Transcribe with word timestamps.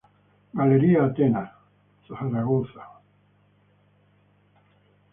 Galería 0.59 0.99
Atenas, 1.03 1.49
Zaragoza. 2.07 2.83